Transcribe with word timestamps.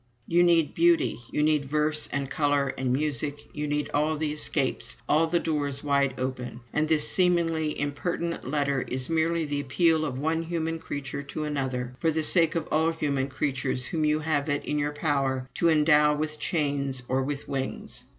You 0.27 0.41
need 0.41 0.73
beauty 0.73 1.19
you 1.31 1.43
need 1.43 1.65
verse 1.65 2.09
and 2.11 2.27
color 2.27 2.69
and 2.75 2.91
music 2.91 3.39
you 3.53 3.67
need 3.67 3.87
all 3.93 4.17
the 4.17 4.31
escapes 4.33 4.97
all 5.07 5.27
the 5.27 5.37
doors 5.39 5.83
wide 5.83 6.15
open 6.19 6.61
and 6.73 6.87
this 6.87 7.07
seemingly 7.07 7.79
impertinent 7.79 8.49
letter 8.49 8.81
is 8.87 9.11
merely 9.11 9.45
the 9.45 9.59
appeal 9.59 10.03
of 10.03 10.17
one 10.17 10.41
human 10.41 10.79
creature 10.79 11.21
to 11.21 11.43
another, 11.43 11.93
for 11.99 12.09
the 12.09 12.23
sake 12.23 12.55
of 12.55 12.67
all 12.71 12.87
the 12.87 12.97
human 12.97 13.27
creatures 13.27 13.85
whom 13.85 14.03
you 14.03 14.17
have 14.21 14.49
it 14.49 14.65
in 14.65 14.79
your 14.79 14.91
power 14.93 15.47
to 15.53 15.69
endow 15.69 16.15
with 16.15 16.39
chains 16.39 17.03
or 17.07 17.21
with 17.21 17.47
wings. 17.47 18.03